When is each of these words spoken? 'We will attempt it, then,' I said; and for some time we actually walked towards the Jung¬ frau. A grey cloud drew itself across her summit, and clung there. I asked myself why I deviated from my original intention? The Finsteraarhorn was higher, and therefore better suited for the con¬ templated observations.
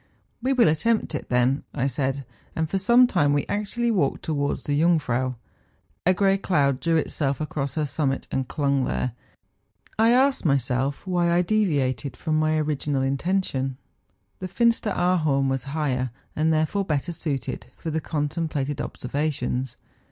'We 0.41 0.51
will 0.51 0.67
attempt 0.67 1.13
it, 1.13 1.29
then,' 1.29 1.63
I 1.75 1.85
said; 1.85 2.25
and 2.55 2.67
for 2.67 2.79
some 2.79 3.05
time 3.05 3.33
we 3.33 3.45
actually 3.47 3.91
walked 3.91 4.23
towards 4.23 4.63
the 4.63 4.81
Jung¬ 4.81 4.99
frau. 4.99 5.35
A 6.07 6.13
grey 6.15 6.39
cloud 6.39 6.79
drew 6.79 6.95
itself 6.97 7.39
across 7.39 7.75
her 7.75 7.85
summit, 7.85 8.27
and 8.31 8.47
clung 8.47 8.85
there. 8.85 9.11
I 9.99 10.09
asked 10.09 10.43
myself 10.43 11.05
why 11.05 11.31
I 11.31 11.43
deviated 11.43 12.17
from 12.17 12.39
my 12.39 12.57
original 12.57 13.03
intention? 13.03 13.77
The 14.39 14.47
Finsteraarhorn 14.47 15.49
was 15.49 15.65
higher, 15.69 16.09
and 16.35 16.51
therefore 16.51 16.83
better 16.83 17.11
suited 17.11 17.67
for 17.77 17.91
the 17.91 18.01
con¬ 18.01 18.27
templated 18.27 18.81
observations. 18.83 19.75